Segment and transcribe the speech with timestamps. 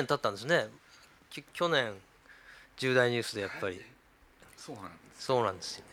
[0.00, 0.68] 年経ったんですね。
[1.52, 1.94] 去年
[2.76, 3.80] 重大ニュースでやっぱり。
[4.56, 5.24] そうなんです。
[5.26, 5.90] そうなんですよね。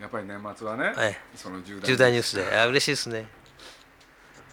[0.00, 2.56] やっぱり年末はね、ええ、その重大重大ニュースで。
[2.58, 3.26] あ嬉しいですね。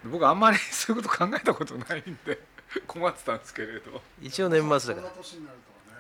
[0.05, 2.39] 僕あんまり そういうこと考えたことないんで
[2.88, 4.02] 困ってたんですけれど。
[4.21, 5.14] 一応年末だから。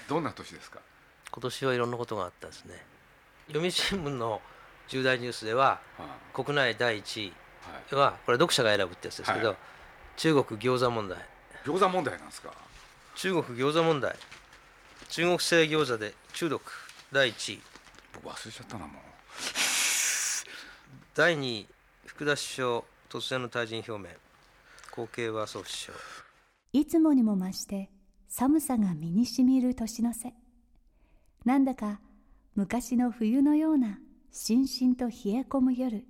[0.07, 0.79] どんな年ですか？
[1.31, 2.83] 今年はいろんなことがあったんですね。
[3.47, 4.41] 読売新聞の
[4.87, 7.33] 重大ニュースでは、はあ、国内第1
[7.91, 9.57] 位は、これ読者が選ぶってやつですけど、はい、
[10.17, 11.17] 中国餃子問題。
[11.65, 12.51] 餃子問題なんですか？
[13.15, 14.15] 中国餃子問題。
[15.09, 16.61] 中国製餃子で中毒。
[17.11, 17.61] 第1位。
[18.13, 19.01] 僕忘れちゃったなもう。
[21.15, 21.67] 第2位
[22.05, 24.09] 福田首相突然の退陣表明。
[24.91, 25.97] 後継は総首相
[26.73, 27.89] いつもにも増して
[28.27, 30.33] 寒さが身にしみる年の瀬。
[31.45, 31.99] なんだか
[32.55, 33.99] 昔の冬のような
[34.31, 36.05] しんしんと冷え込む夜。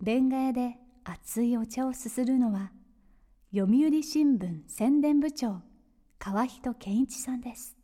[0.00, 2.72] レンガ屋で熱いお茶をすするのは
[3.54, 5.62] 読売新聞宣伝部長
[6.24, 7.76] 川人健一さんです。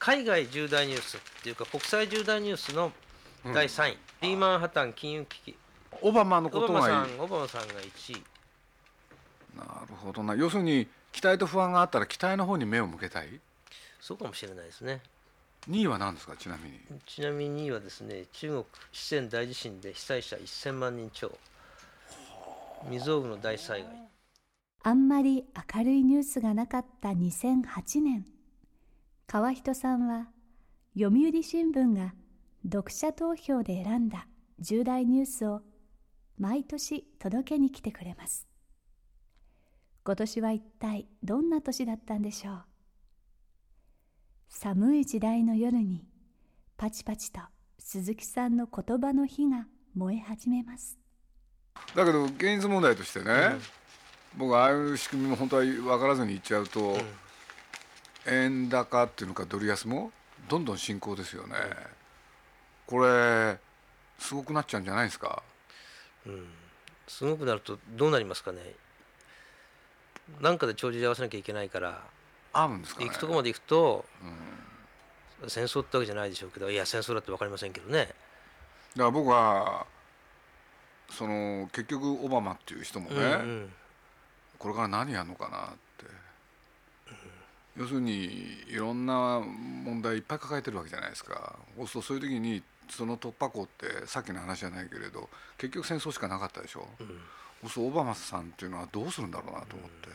[0.00, 2.90] 海外重大ニュースっていうか国際重大ニュースの
[3.54, 5.56] 第3位、うん、リーマン破綻金融危機。
[6.02, 8.24] オバマのことがオバマさんオバマさんが1位。
[9.56, 10.34] なるほどな。
[10.34, 13.28] 要するに期待と不安があったら期待の方に目を向けたい？
[14.00, 15.00] そうかもしれないですね。
[15.70, 16.34] 2位は何ですか？
[16.36, 16.80] ちなみに。
[17.06, 21.30] ちなみに2位はですね中国四川大地震で被災者1000万人超。
[22.90, 23.92] 未曾有の大災害
[24.82, 25.44] あんまり
[25.74, 28.24] 明るいニュースがなかった2008年
[29.26, 30.28] 川人さんは
[30.98, 32.14] 読売新聞が
[32.64, 34.26] 読者投票で選んだ
[34.58, 35.60] 重大ニュースを
[36.38, 38.46] 毎年届けに来てくれます。
[40.04, 42.64] 今年は一体どんな年だったんでしょう？
[44.48, 46.06] 寒い時代の夜に
[46.76, 47.40] パチパチと
[47.78, 50.96] 鈴木さんの言葉の火が燃え始めます。
[51.94, 53.60] だけど現実問題としてね、うん、
[54.36, 57.00] 僕ああいう仕組みも本当は分からずに言っちゃうと、うん、
[58.26, 60.12] 円高っていうのかドル安も
[60.48, 61.56] どんどん進行ですよね、
[62.88, 63.58] うん、これ
[64.18, 65.42] すごくなっちゃうんじゃないですか、
[66.26, 66.46] うん、
[67.06, 68.58] すごくなるとどうなりますかね？
[70.40, 72.02] なんかで帳尻合わせなきゃいけないから
[72.52, 74.04] あるんですか、ね、行くとこまで行くと、
[75.42, 77.98] うん、戦争ってわけじゃないでしょうけどいや戦争だって分かりませんけどね。
[77.98, 78.14] だか
[78.96, 79.86] ら僕は
[81.10, 83.72] その結局オバマっていう人もね、うんうん、
[84.58, 86.06] これから何やるのかなって、
[87.76, 91.56] うん、要するにいろんな問題いっぱい抱えてるわけじゃないですか。
[91.76, 96.88] そうするとそういう時にその突破口ってさっきの話じゃないけれど結局戦争しかなかったでしょ、
[97.62, 100.14] うん、そうオバマさんっていうのはどうするんだろうなと思って、うん、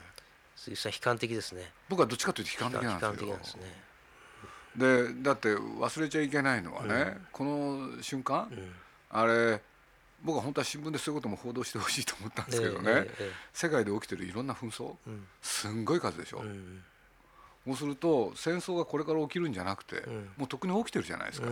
[0.55, 1.71] 鈴木さん悲観的ですね。
[1.89, 3.37] 僕はどっちかというと悲観的なんですよ。
[3.37, 3.61] ですね。
[4.75, 8.51] でだって忘れちゃいけないのはね、うん、この瞬間、
[9.11, 9.61] あれ
[10.23, 13.07] 僕は本当は新聞でそういうことも報道してほしいと思ったんですけどね、
[13.53, 14.95] 世界で起きてるいろんな紛争、
[15.41, 16.83] すんごい数でしょ、うん
[17.65, 21.47] そうすると戦争がこれから起きるんじゃなくて、うん、もうとっくに起きてるじゃないですか、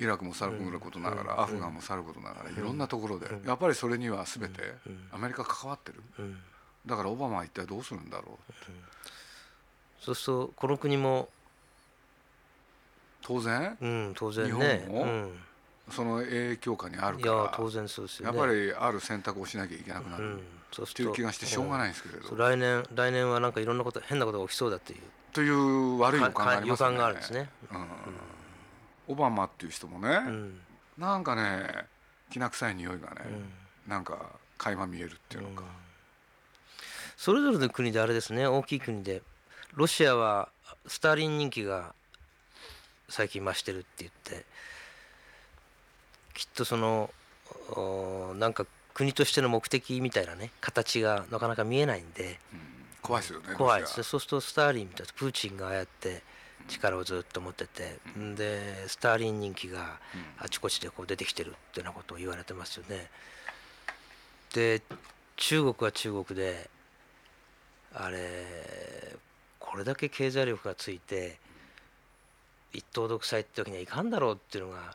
[0.00, 4.74] イラクもさることながら、アフガンもさることながら、いろんなところで、やっぱりそれには全て
[5.12, 6.02] アメリカ関わってる、
[6.86, 8.52] だからオバマは一体どうするんだろう
[10.00, 11.28] そうするとこの国も。
[13.22, 14.84] 当然、うん、当然ね。
[14.86, 15.30] 日本も、
[15.90, 20.40] その影響下にあるから当然そうですよ、ね、やっぱりある選択をしなきゃいけなくなる、うん、
[20.72, 25.00] そうっていう気がしてしょうがないんですけれど、来年来年はなんかいろんなこと変なことが起きそうだっていう。
[25.32, 26.86] という悪い予感がありますね。
[26.88, 27.86] 予感があるんですね、うん。
[29.08, 30.60] オバマっていう人もね、うん、
[30.98, 31.84] なんかね
[32.30, 33.16] きな臭い匂いがね、
[33.86, 34.18] うん、なんか
[34.58, 35.68] 垣間見えるっていうのか、うん、
[37.16, 38.46] それぞれの国であれですね。
[38.46, 39.22] 大きい国で。
[39.74, 40.48] ロシアは
[40.86, 41.94] スターリン人気が
[43.10, 44.46] 最近増してるって言って
[46.36, 47.10] きっとその
[48.38, 52.38] なんか国としての目的みたいなね形がなかなか見えないんで、
[53.02, 53.98] 怖いですよね怖いです。
[53.98, 56.22] ねそうするとスターリンみたいなプーチンがああやって
[56.68, 59.98] 力をずっと持ってて、うん、でスターリン人気が
[60.38, 63.10] あちこちでこう出てきてるっていうようなことを言われてますよね。
[64.54, 64.82] で
[65.36, 66.68] 中国は中国で
[67.94, 69.16] あれ
[69.58, 71.38] これだけ経済力がついて
[72.72, 74.94] 一党独裁ってわけにはいかんだろうっていうのが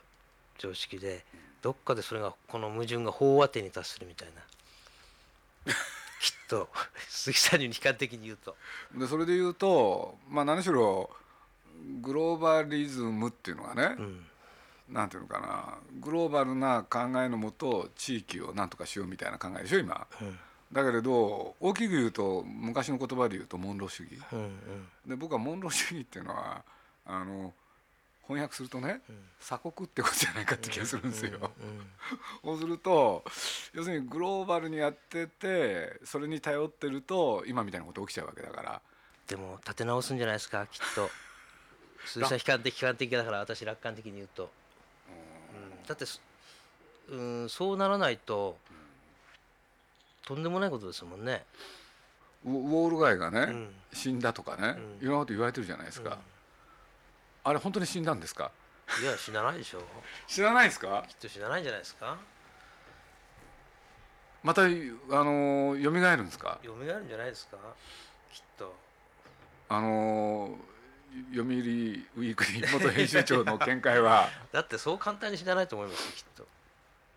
[0.62, 1.26] 常識で
[1.64, 4.42] どっかでそれがこの矛盾が飽和点に達するみたいな。
[6.22, 6.70] きっと
[7.10, 8.56] 鈴木さんに悲観的に言うと。
[8.96, 11.10] でそれで言うとまあ何しろ
[12.02, 14.26] グローバリズムっていうのがね、うん、
[14.90, 20.08] なんていうのかなグローバルな考えのもと地域をなんとかしようみたいな考えでしょ今。
[20.22, 20.40] うん。
[20.72, 24.60] だけれど大きく言うと昔の言葉で言うとモンロー主義、うんうん、
[25.06, 26.64] で僕はモンロー主義っていうのは
[27.06, 27.54] あの
[28.32, 31.52] 翻訳するとね、うん、鎖国ってことじゃないかって気がするんですよ。
[32.44, 33.24] そうすると
[33.74, 38.82] 要するにグローバルにやっててそれに頼ってると今みたいなこと起きちゃうわけだから。
[39.28, 41.10] でも立て直すんじゃないですかきっと。
[42.06, 44.52] 数社悲観的悲観的だから私楽観的に言うと。
[45.10, 46.06] うん、だって
[47.10, 48.58] うんそうならないと。
[50.24, 51.46] とんでもないことですもんね。
[52.46, 56.18] ウォール街がね、うん、死んだとかね、いろんなこと言われてるじゃないですか、うん、
[57.44, 58.52] あれ本当に死んだんですか？
[59.02, 59.80] いや死なないでしょ。
[59.80, 59.84] う
[60.28, 61.04] 死なないですか？
[61.08, 62.18] きっと死なないんじゃないですか。
[64.44, 66.60] またあの蘇るんですか？
[66.64, 67.58] 蘇るんじゃないですか？
[68.34, 68.76] きっと。
[69.70, 70.58] あの
[71.32, 74.30] 読売ウィークリー元編集長の見解は。
[74.52, 76.48] だってそう簡単に死なないと思いますきっと。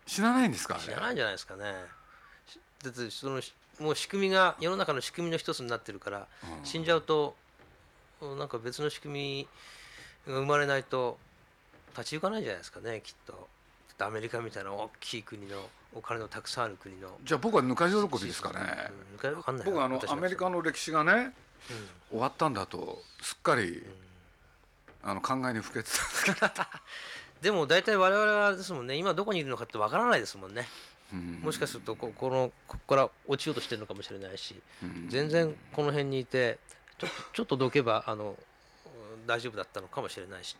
[0.07, 0.79] 死なないんですか？
[0.79, 1.73] 死なないんじゃないですかね。
[2.83, 3.41] だってその
[3.79, 6.27] もう仕組みが世の中の仕組みの一つになってるから、
[6.63, 7.35] 死んじゃうと
[8.21, 9.49] なんか別の仕組みが
[10.25, 11.17] 生まれないと
[11.97, 13.47] 立ち行かないんじゃないですかねきっと。
[13.99, 15.57] アメリカみたいな大きい国の
[15.93, 17.07] お金のたくさんある国の。
[17.23, 18.59] じゃあ僕はぬか喜びですかね、
[19.23, 21.31] うん、僕はあのアメリカの歴史がね、うん、
[22.09, 23.77] 終わったんだとすっかり、
[25.03, 26.37] うん、あの考えにふけてたんですけど
[27.41, 30.67] でも大体我々はですもんね今どこにいるのかってわからないですもんね。
[31.41, 34.59] もしかするとここのここから落ちようとしてるのかもしれないし、
[35.07, 36.57] 全然この辺にいて
[36.97, 38.35] ちょちょっとどけばあの
[39.25, 40.55] 大丈夫だったのかもしれないし、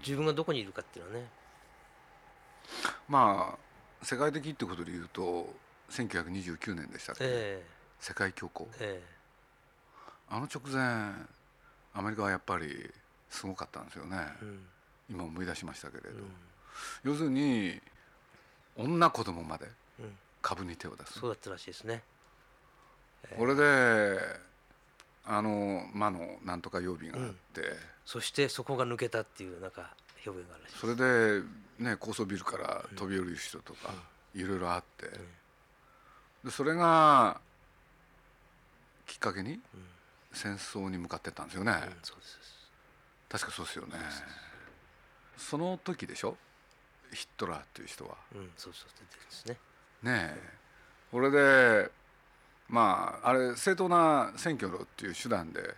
[0.00, 1.28] 自分がどこにいるかっていうのはね。
[3.08, 5.52] まあ世界的ってことで言うと
[5.90, 11.12] 1929年でしたっけ、えー、世界恐慌、えー、あの直前
[11.94, 12.90] アメリカはやっぱり
[13.30, 14.58] すごかったんですよね、うん、
[15.10, 16.24] 今思い出しましたけれど、うん、
[17.04, 17.80] 要するに
[18.76, 19.66] 女子供まで
[20.40, 22.02] 株に手を出す、そうだったらしいですね、
[23.24, 24.18] えー、これで
[25.24, 29.94] あの魔のなんとか曜日があって、うん、そしてそこが抜けたっていうなんか
[30.26, 31.42] 表現があるそれで
[31.78, 33.92] ね高層ビルから飛び降りる人とか、
[34.34, 35.06] いろいろあって、
[36.44, 37.40] でそれが
[39.06, 39.60] きっかけに
[40.32, 41.72] 戦争に向かってったんですよね、
[43.28, 43.94] 確かそうですよね。
[45.36, 46.36] その時でしょ？
[47.12, 48.16] ヒットラーっていう人は。
[48.34, 49.56] うん、そうそう出てるんですね。
[50.02, 50.62] ねえ。
[51.10, 51.90] これで
[52.72, 55.74] まああれ正当な選挙のっていう手段で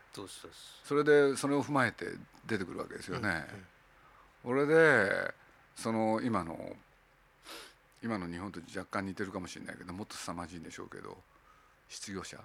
[0.84, 2.06] それでそれを踏まえて
[2.46, 3.44] 出てくるわけですよね。
[4.44, 5.34] これで
[5.74, 6.76] その今の
[8.00, 11.18] 今の日本と若干似てるかもしれないけどもっと凄まじいんでしょうけど
[11.88, 12.38] 失業者。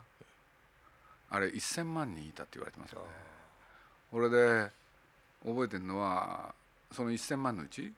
[1.29, 3.05] あれ1,000万人いたって言われてますよね。
[4.11, 4.71] これで
[5.45, 6.55] 覚えてるのは
[6.91, 7.93] その1,000万のうち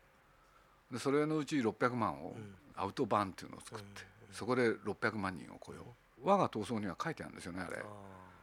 [0.92, 2.36] でそれのうち600万を
[2.76, 4.02] アウトバンっていうのを作って、
[4.34, 5.86] そこで600万人を雇用
[6.24, 7.78] 我が闘争には書いてあるんですよねあれ。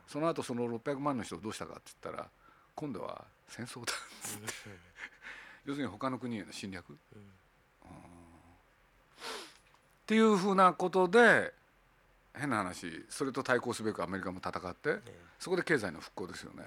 [0.06, 2.28] その後その600万の人をどうしたかって言ったら
[2.74, 4.46] 今度は戦争だっつって。
[5.66, 6.96] 要するに他の国への侵略、っ
[10.06, 11.52] ていうふうなことで
[12.34, 15.00] 変な話それと対抗すべくアメリカも戦って、
[15.38, 16.64] そこで経済の復興ですよね、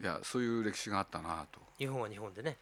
[0.00, 1.60] いやそういう歴史があったなと。
[1.78, 2.56] 日本は日本でね。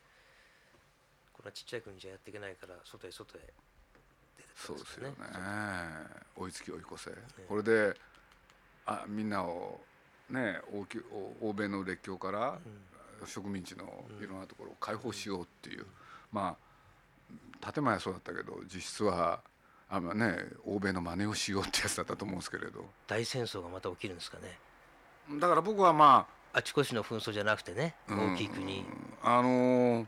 [1.44, 3.52] まあ、ちっちゃい国じゃやっていけないから外へ外へ
[4.54, 5.14] そうですよね。
[6.36, 7.16] 追いつき追い越せ、ね、
[7.48, 7.94] これで
[8.86, 9.80] あみんなを
[10.30, 10.86] ね欧
[11.48, 12.58] 欧米の列強から、
[13.26, 15.86] 植民地のいろんなところを解放しようっていう、うん、
[16.32, 16.56] ま
[17.62, 19.40] あ建前はそうだったけど実質は
[19.88, 22.84] あのね欧米の真似をしようってやつだったと思うんですけれど。
[23.06, 24.58] 大戦争がまた起きるんですかね。
[25.40, 28.84] だから僕はまああちこちの紛争じゃなくてね大きい国、
[29.22, 30.06] あのー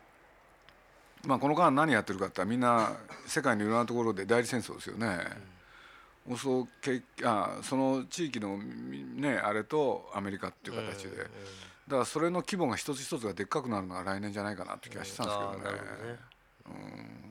[1.26, 2.92] まあ、この間何やってるかってみんな
[3.26, 5.18] 世界のいろんなところで代理戦争ですよね。
[6.28, 6.68] うん、そ
[7.25, 15.80] あその地域の、ね、あれとアメリカっていう形で、だからそれの規模が一つ一つがでっかくなるのが来年じゃないかなって気がしたんですけどね。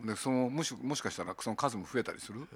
[0.02, 2.48] うん、でそのもしもしかしたらその数も増えたりする、うん、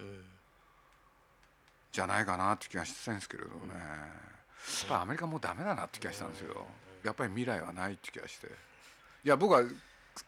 [1.92, 6.66] じゃないかなって気がしてるんですけれどね、やっぱりアメリカもうダメだなって気がしたんですよ、
[7.04, 8.48] やっぱり未来はないって気がして。
[8.48, 9.64] いや僕は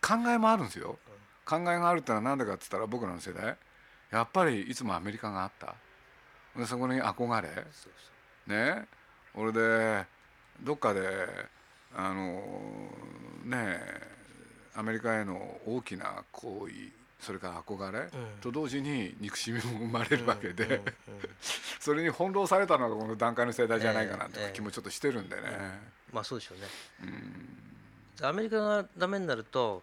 [0.01, 0.97] 考えもあるんですよ。
[1.45, 3.57] 考えがあるってのは何でかっつったら僕らの世代。
[4.11, 5.75] やっぱりいつもアメリカがあった。
[6.57, 7.49] でそこに憧れ。
[8.47, 8.87] ね。
[9.35, 10.05] 俺で
[10.61, 11.01] どっかで
[11.95, 12.41] あの
[13.45, 13.79] ね
[14.75, 18.07] アメリカへの大きな行為それから憧れ、うん、
[18.41, 20.81] と同時に憎しみも生まれるわけで、
[21.79, 25.79] それに翻弄されたのがこの段階の世代じゃないかなという気もちょっとしてるんでね。
[26.11, 26.67] まあそうでしょうね。
[27.03, 27.70] うん、
[28.27, 29.81] アメリカがダメになると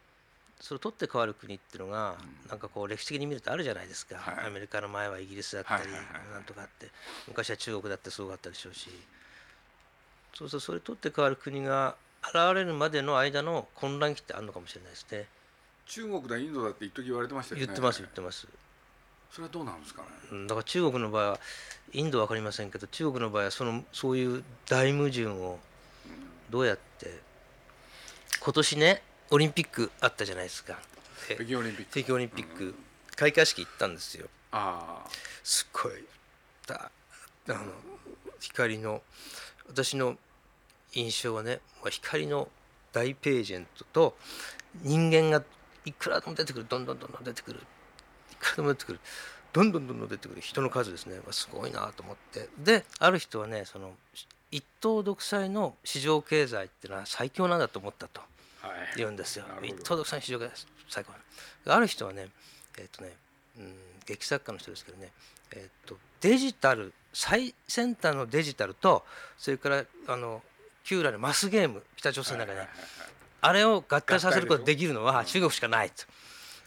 [0.60, 5.84] それを取って変わる国っていうのが、うん、なんかこう歴史的に見るとあるじゃないですか、はい、アメリカの前はイギリスだったり、
[6.32, 6.88] なんとかあって。
[7.28, 8.90] 昔は中国だってすごかったでしょうし。
[10.34, 15.26] そうそうそれ取って変わる国が現れるまでの間の混乱期ってあるのかもしれないですね。
[15.86, 17.66] 中国だインドだって一時言われてましたよね。
[17.66, 18.46] 言ってます言ってます。
[19.30, 20.08] それはどうなんですかね。
[20.46, 21.40] だから中国の場合は
[21.92, 25.58] インドは分かりませんけど中国の場合はそのそういう大矛盾を
[26.50, 27.27] どうやって
[28.40, 30.78] 今年ねオリンピックあったじゃないですか。
[31.26, 31.90] 北京オリンピック。
[31.90, 32.74] 北京オリンピック、うん、
[33.16, 34.26] 開会式行ったんですよ。
[34.52, 35.10] ああ
[35.44, 35.92] すっごい。
[36.66, 36.90] だ
[37.48, 37.58] あの
[38.40, 39.02] 光の
[39.68, 40.16] 私の
[40.92, 42.48] 印象はね光の
[42.92, 44.16] 大ページェントと
[44.82, 45.44] 人間が
[45.84, 47.60] いくらでも出てくるどんどんどんどん出てくる。
[48.32, 49.00] いくらでも出てくる。
[49.52, 51.18] どんどんどんどん出てくる人の数ですね。
[51.30, 52.48] すごいなと思って。
[52.58, 53.92] である人はねその
[54.50, 58.20] 一党独裁の市場経済っていうのは最強なんだと思ったと
[58.96, 60.66] 言うんですよ、はい、一党独裁の市場経済。
[60.88, 61.12] 最高
[61.66, 62.28] ある人はね
[62.78, 63.12] えっ、ー、とね、
[63.58, 63.74] うん、
[64.06, 65.10] 劇作家の人ですけどね
[65.52, 69.04] えっ、ー、とデジタル最先端のデジタルと
[69.36, 70.42] それからあの
[70.84, 72.66] 旧来のマスゲーム北朝鮮の中で、
[73.42, 76.04] あれを合体させることができるのは中国しかないと。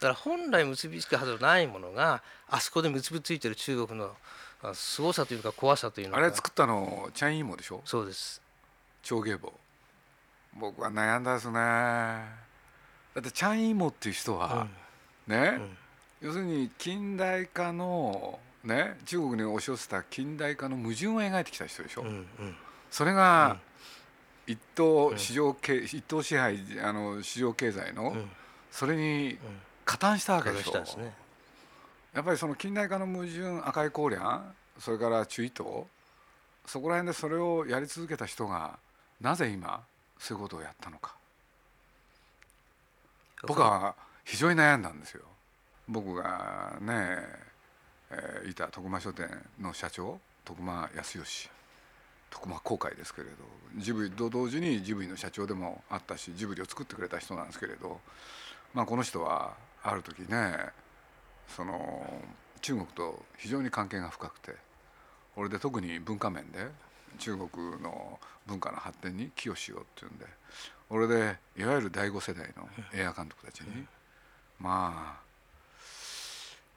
[0.00, 4.12] から本来結びつくはずのないものがあそこで結びついてる中国の
[4.74, 7.82] 凄さというか怖さというのあれ作ったのチャインイモでしょ？
[7.84, 8.40] そうです。
[9.02, 9.52] 長芸棒
[10.58, 11.54] 僕は悩んだですね。
[11.54, 14.68] だってチャインイモっていう人は、
[15.28, 15.58] うん、ね、
[16.20, 18.96] うん、要するに近代化のね？
[19.06, 22.26] 中国に押し寄せた近代化の矛盾を描いてきた人でしょ、うんうん、
[22.90, 23.56] それが、
[24.46, 28.14] 一党市場経、うん、一党支配あの市場経済の、
[28.70, 29.36] それに
[29.84, 31.12] 加担したわけでしょ、うね、
[32.14, 34.42] やっぱりその近代化の矛盾赤い光梁
[34.78, 35.62] それから中意図
[36.66, 38.78] そこら辺でそれをやり続けた人が
[39.20, 39.82] なぜ今
[40.18, 41.16] そういうことをやったのか。
[43.46, 43.94] 僕は。
[44.24, 45.22] 非常に悩んだんですよ。
[45.88, 47.18] 僕がね、
[48.12, 49.28] えー、いた徳間書店
[49.60, 51.50] の社長徳間康義。
[52.30, 53.34] 徳間公開ですけれど。
[53.78, 58.00] ジブリと同時にジブリの社長でもあったしジブリを作ってくれた人なんですけれど、
[58.74, 60.56] まあ、この人はある時ね
[61.48, 62.06] その
[62.60, 64.54] 中国と非常に関係が深くて
[65.34, 66.68] これで特に文化面で
[67.18, 67.48] 中国
[67.82, 70.26] の文化の発展に寄与しようっていうんで
[70.90, 73.84] 俺でいわゆる第5世代の映画監督たちに
[74.60, 75.20] まあ、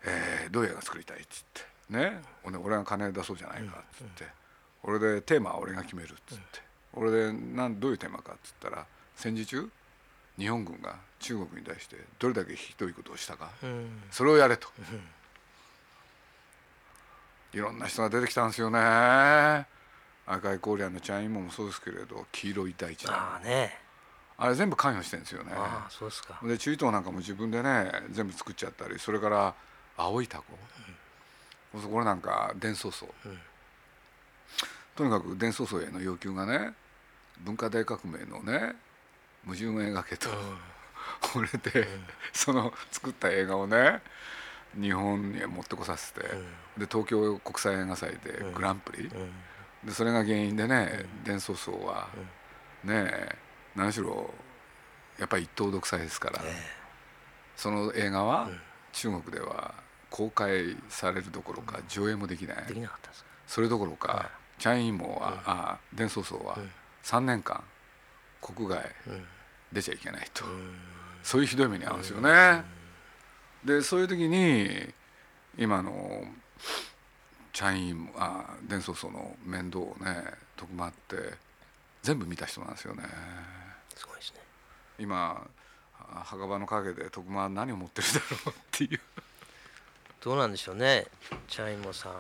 [0.06, 4.46] えー、どういう映画作りたいっつってね俺が金出そうじゃないかっつって。
[4.88, 6.44] 俺でテーマは俺が決めるっつって、
[6.94, 9.68] 俺でなんどういうテーマかっつったら戦時中
[10.38, 13.50] 日本軍が中国に対してどれだけひどいことをしたか、
[14.12, 14.68] それをやれと、
[17.54, 19.66] いろんな人が出てきたんですよね。
[20.28, 23.78] 赤いコーリアンのチャインモもそうですけれど黄色い大地ああね。
[24.38, 25.52] あれ全部関与してるんですよね。
[25.56, 26.40] あそうですか。
[26.44, 29.54] で中東なんかも自分でね全部作っちゃったりそれから
[29.96, 30.46] 青いタコ、
[31.76, 33.40] うん、これなんか伝送層、うん。
[34.96, 36.74] とにかく伝送層への要求がね
[37.42, 38.76] 文化大革命のね
[39.46, 40.30] 矛盾を描けと、
[41.22, 41.88] これで、
[42.34, 44.02] その作った映画をね
[44.80, 46.22] 日本に持ってこさせて、
[46.78, 49.10] で東京国際映画祭でグランプリ、
[49.84, 52.08] でそれが原因でね、伝送層は、
[52.84, 53.30] ね
[53.76, 54.34] 何しろ
[55.20, 56.42] やっぱり一党独裁ですから、
[57.56, 58.50] その映画は
[58.92, 59.74] 中国では
[60.10, 62.58] 公開されるどころか上映もできない、
[63.48, 66.58] それどころか、チャインイモは、あ伝送層は
[67.04, 67.64] 3年間
[68.42, 68.82] 国外
[69.72, 70.44] 出ちゃいけないと、
[71.24, 72.64] そういうひどい目に遭うんですよね。
[73.64, 74.94] でそういう時に
[75.58, 76.24] 今の
[77.52, 80.24] チャインあ伝送層の面倒をね
[80.56, 81.16] 徳間って
[82.04, 83.04] 全部見た人なんですよね。
[83.96, 84.40] すごいですね。
[85.00, 85.48] 今
[85.98, 89.00] 墓場の陰で徳間は何を持ってるだろうっていう。
[90.22, 91.06] どうなんでしょうね
[91.48, 92.14] チャイモさん。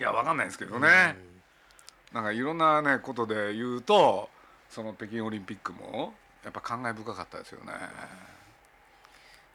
[0.00, 1.16] いや分かんないですけどね、
[2.10, 4.28] うん、なんかいろんなねことで言うと
[4.68, 7.72] その北京オリンピックもやっぱ感慨深かったですよね。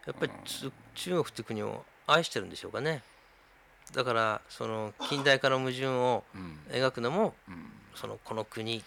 [0.06, 3.04] やっぱり、うん、中国って国を愛してるんでしょうかね。
[3.94, 6.24] だからその近代化の矛盾を
[6.72, 8.84] 描くのも、うん、そのこの国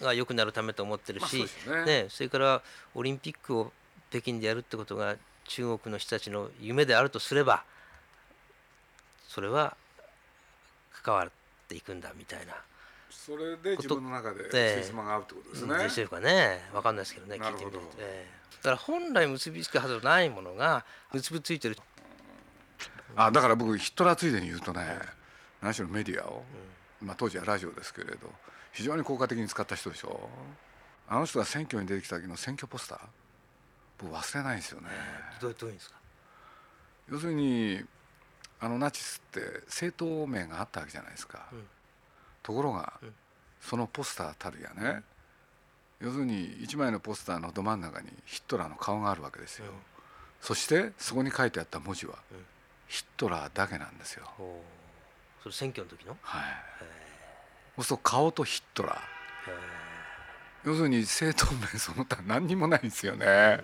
[0.00, 2.62] が良くなるためと思ってるし、まあ、ね、ね、それから
[2.94, 3.72] オリンピックを
[4.10, 7.64] 北京でやるってことが中国の人たちの夢であるとすれば
[9.26, 9.76] それは
[11.02, 11.30] 関わっ
[11.68, 12.54] ていくんだみたいな
[13.28, 15.78] それで自分の中でセスマが合うってことですね。
[15.84, 16.64] でしょうかね。
[16.72, 21.76] 分かんないですけどね聞いてみると、えー、だから本来結びつくはずのないものが結びついてる。
[23.16, 24.80] あだから僕ヒットラーついでに言うとね、
[25.60, 26.42] 何しろメディアを、
[27.02, 28.30] まあ、当時はラジオですけれど
[28.72, 30.30] 非常に効果的に使った人でしょ。
[31.06, 32.98] あの人が選挙に出てきた時の選挙ポスター
[33.98, 34.88] 僕忘れないんですよね。
[35.40, 35.96] どういう意味ですか？
[37.10, 37.84] 要するに
[38.60, 41.66] あのナチスって政党名があったわけじゃないですか、うん、
[42.48, 43.14] ところが、うん、
[43.60, 45.02] そのポスターたるやね、
[46.00, 49.66] うん、要するに一枚のポスターのど真ん中にヒットラーの顔があるわけですよ、
[50.40, 52.14] そしてそこに書いてあった文字は、
[52.86, 54.26] ヒットラーだけなんですよ。
[55.42, 56.16] それ選挙の時の？
[56.22, 56.42] はい。
[57.76, 58.98] そうすると顔とヒットラー。
[60.64, 63.60] 要するに政党名その他何にもないんですよね。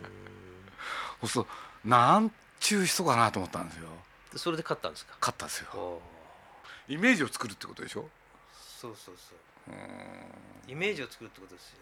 [1.20, 1.50] そうすると
[1.88, 3.88] なんちゅう人かなと思ったんですよ。
[4.36, 5.16] それで勝ったんですか？
[5.20, 6.00] 勝ったんですよ。
[6.86, 8.06] イメージを作るってことでしょ？
[8.84, 9.34] そうそうそ
[9.72, 9.74] う。
[10.68, 11.78] イメージを作るってことですよ。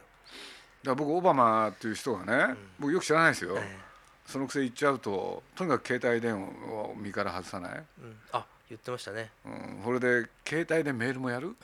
[0.85, 3.79] だから僕オバマっていう人がね、うん、僕よく知らないですよ、ええ、
[4.27, 7.75] そのくせ言っちゃうととにかく携帯電話を身から外さない、う
[8.07, 11.57] ん、あ言ってましたね、うん、それで携帯でメールもやる。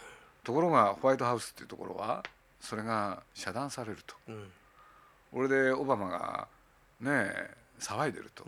[0.45, 2.25] ところがホワイトハウスっていうところは
[2.61, 4.51] それが遮断されると、うん、
[5.33, 6.49] 俺でオバマが
[7.01, 7.31] ね
[7.79, 8.45] 騒いでると、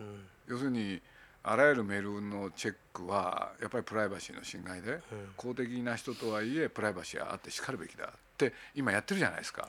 [0.48, 1.00] 要するに
[1.42, 5.00] あらゆるメールのチェックはやっぱりプライバシーの侵害で、
[5.36, 9.68] 公的な人とはいえプライバシーはあってしかるべきだって今やってるじゃないですか。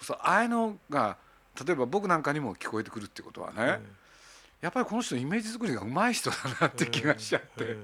[0.00, 1.16] そうああいうのが
[1.64, 3.66] 例えば僕なんかにも聞こえてくるってことはね、うん、
[4.60, 7.82] やっぱりこの人イメージ作りがうまい人だなって気がしちゃって、うん、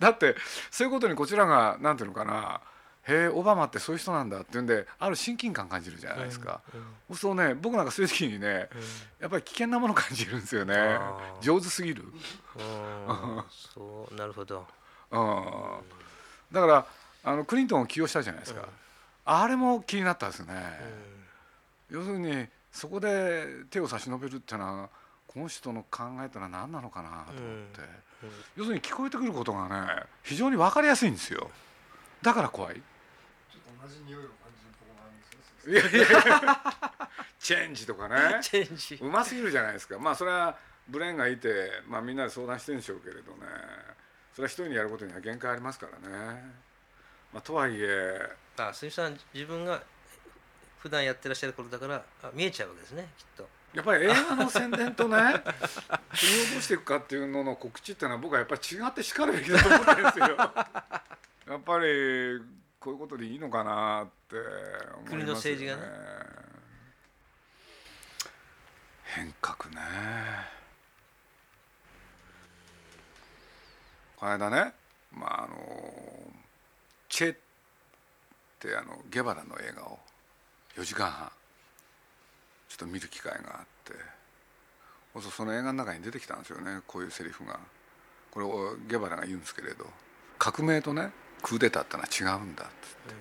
[0.00, 0.34] だって
[0.70, 2.60] そういうことにこちらが何ていうのかな
[3.08, 6.60] へえオバマってそういう人なんだっていうんである親近感感じるじゃないですか、
[7.08, 8.68] うん、そうね僕なんかそういう時にね、
[9.20, 10.74] やっぱり危険なもの感じるんですよね。
[11.40, 12.04] 上手すぎる。
[13.74, 14.66] そうなるほど、
[15.12, 15.24] うん、
[16.50, 16.86] だから
[17.22, 18.68] あのクリントンを起用したじゃないですか、
[19.24, 20.54] あれも気になったですね、
[21.90, 24.88] 要するにそこで手を差し伸べるっていうのは
[25.28, 27.32] この人の考えたら何なのかなと思っ
[27.72, 27.80] て、
[28.56, 31.50] 要するに聞こえてくることがね非常に分かりやすいんですよ。
[32.22, 32.82] だから怖い。
[33.80, 35.72] 同じ匂いを感じるところがあるんですよ。
[35.72, 36.60] いやいや
[37.38, 38.38] チェンジとかね。
[38.42, 38.98] チェンジ。
[39.02, 39.98] うますぎるじゃないですか。
[39.98, 40.56] まあそれは
[40.88, 43.38] ブレーンがいて、まあ、みんなで相談してるんでしょうけれどね。
[44.32, 46.14] それは一人にやることには限界ありますからね、
[47.32, 48.20] まあ、とはいえ。
[48.58, 49.82] あ鈴木さん自分が
[50.78, 53.48] 普段やってらっしゃることだから見えちゃうわけですねきっと。
[53.74, 55.42] やっぱり映画の宣伝とね国をど
[56.58, 60.26] うしていくかっていうのの告知っていうのは僕はやっぱり違ってしかるべきだと思うんですよ。
[60.36, 62.40] やっぱり
[62.86, 64.36] こういうことでいいのかなって
[65.10, 65.64] 思いますよね。
[65.64, 65.82] 国の政治がね。
[69.02, 69.80] 変革ね。
[74.14, 74.72] この間ね、
[75.12, 75.56] まああの
[77.08, 77.36] チェっ
[78.60, 79.98] てあのゲバラの映画を
[80.76, 81.28] 4時間半
[82.68, 83.94] ちょっと見る機会があって
[85.32, 87.58] その映画の中に出てきたんですよねこういうセリフが
[88.30, 89.86] これをゲバラが言うんですけれど
[90.38, 91.10] 革命とね
[91.42, 93.14] クーデターってのは違うんだっつって、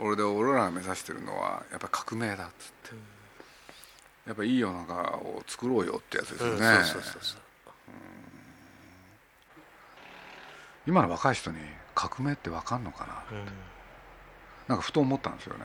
[0.00, 2.98] うん、俺で俺らが目指してるのはやっぱ革命だっつって、うん、
[4.26, 6.60] やっぱいい世の中を作ろうよってやつですよね、
[10.86, 11.58] 今の若い人に
[11.94, 13.46] 革命って分かんのかなって、うん、
[14.68, 15.64] なんかふと思ったんですよね。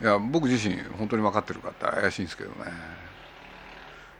[0.00, 2.72] いや僕自身本当に分かってるかって怪しいんですけどね。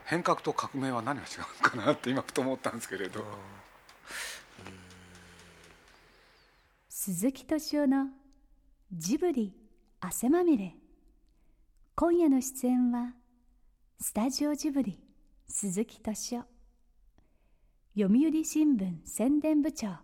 [0.05, 3.25] 変革と革命は何が違うのかなって今ふと思ったんですけれど。
[7.05, 8.11] 鈴木敏夫の
[8.93, 9.53] ジブリ
[9.99, 10.77] 汗まみれ。
[11.97, 13.15] 今夜の出演は
[14.01, 15.01] スタジオジブリ
[15.49, 16.45] 鈴木敏夫。
[17.99, 19.97] 読売新聞宣伝部長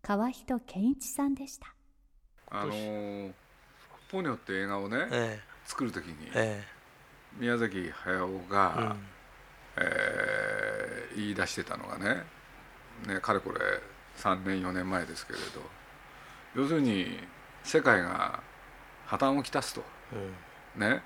[0.00, 1.74] 川人健一さんでした。
[2.48, 3.32] あのー
[4.10, 6.64] 「ポニョ」って映画をね、ええ、作る時に、え、
[7.36, 8.96] 宮崎駿が、
[9.76, 12.22] うん、えー、言い出してたのがね
[13.06, 13.60] ねかれこれ
[14.16, 15.81] 3年4年前ですけれど
[16.54, 17.18] 要するに
[17.64, 18.42] 世界が
[19.06, 19.82] 破綻をきたすと、
[20.76, 21.00] うん、ね、うん、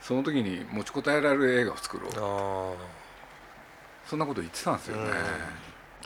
[0.00, 2.12] その時に持ちこたえられる映画を作ろう。
[4.06, 5.10] そんなこと言ってたんですよね、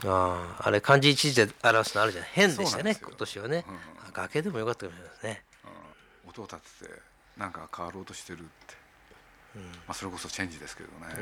[0.05, 2.31] うん、あああれ漢字一字で表すのあるじゃない？
[2.33, 5.43] 変でしたね今年はね、うん、崖でもよかったかもしれないですね、
[6.25, 6.91] うん、音を立てて
[7.37, 8.51] なんか変わろうとしてるって、
[9.87, 11.15] まあ、それこそチェンジですけどね、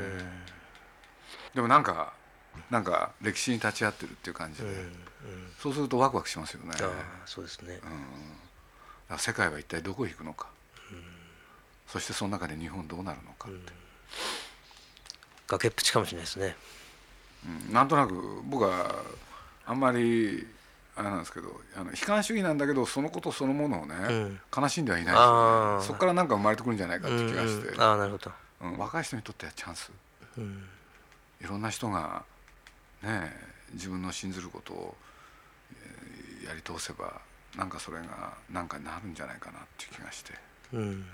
[1.53, 2.13] でもなんか
[2.69, 4.93] なんか歴史に立ち会ってるっていう感じで、うんうん、
[5.59, 6.73] そうするとワクワクしますよね。
[7.25, 7.79] そうですね、
[9.09, 10.47] うん、世界は一体どこへ行くのか、
[10.91, 11.03] うん、
[11.87, 13.63] そしてその中で日本どうなるのかって、うん、
[15.47, 16.55] 崖っぷちかもしれないですね。
[17.67, 18.95] うん、なんとなく僕は
[19.65, 20.47] あんまり
[20.95, 25.83] あれなんですけどあの悲観主義なんだけどそのことそのものをね、うん、悲しんではいないですよね。
[25.85, 29.91] そこから何か生まれてくるんじゃないかって気がして、うん、あなるほど、うん、若い人にとってはチャンス、
[30.37, 30.63] うん、
[31.41, 32.23] いろんな人が
[33.03, 33.31] ね
[33.73, 34.95] 自分の信ずることを、
[35.73, 37.21] えー、やり通せば
[37.55, 40.33] なんかそれが何かになるんじゃないかなっていう気がして、
[40.73, 41.05] うん、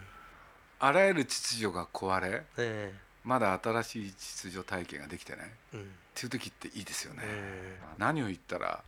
[0.79, 5.83] あらゆる秩序が壊れ、えーまだ新しい秩序体系ができてない、うん、っ
[6.15, 8.81] ていう時っていいですよね、えー、何を言ったら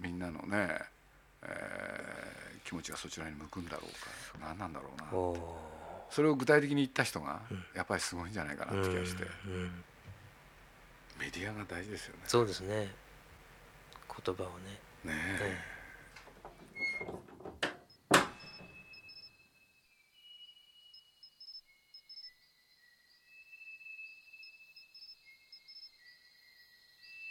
[0.00, 0.80] みんなのね、
[1.42, 4.46] えー、気持ちがそちらに向くんだろうか。
[4.46, 6.10] 何なんだろうな。
[6.10, 7.40] それを具体的に言った人が
[7.74, 9.52] やっぱりすごいんじゃないかなって気がして、うん。
[9.52, 9.84] うん、
[11.18, 12.20] メディアが大事ですよね。
[12.26, 12.88] そうですね。
[14.24, 14.80] 言葉をね。
[15.04, 15.76] ねえ。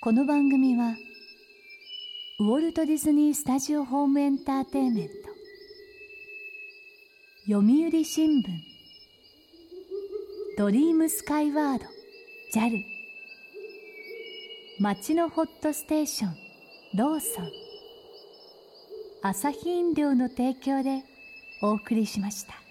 [0.02, 0.96] この番組は
[2.40, 5.14] ウォルト・ディズニー・スタジオ・ホーム・エンターテインメント
[7.48, 8.44] 読売新聞
[10.60, 11.86] ドリームスカイワード
[12.54, 12.95] JAL
[14.78, 16.36] 町のホットステーション
[16.96, 17.50] ローソン
[19.24, 21.04] 朝日飲料の提供で
[21.62, 22.65] お送りしました。